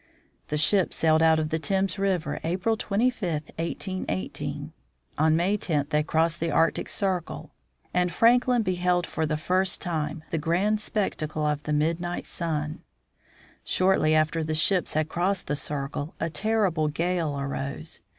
The 0.47 0.57
ships 0.57 0.97
sailed 0.97 1.21
out 1.21 1.37
of 1.37 1.49
the 1.49 1.59
Thames 1.59 1.99
river 1.99 2.39
April 2.43 2.75
25, 2.75 3.43
1818. 3.59 4.73
On 5.19 5.35
May 5.35 5.55
10 5.57 5.85
they 5.91 6.01
crossed 6.01 6.39
the 6.39 6.49
Arctic 6.49 6.89
circle, 6.89 7.51
and 7.93 8.11
Franklin 8.11 8.61
SIR 8.61 8.63
JOHN 8.63 8.63
FRANKLIN 8.63 8.73
II 8.73 8.75
beheld 8.79 9.05
for 9.05 9.25
the 9.27 9.37
first 9.37 9.79
time 9.79 10.23
the 10.31 10.39
grand 10.39 10.81
spectacle 10.81 11.45
of 11.45 11.61
the 11.61 11.73
midnight 11.73 12.25
sun. 12.25 12.81
Shortly 13.63 14.15
after 14.15 14.43
the 14.43 14.55
ships 14.55 14.95
had 14.95 15.07
crossed 15.07 15.45
the 15.45 15.55
circle, 15.55 16.15
a 16.19 16.31
terrible 16.31 16.87
gale 16.87 17.37
arose. 17.39 18.01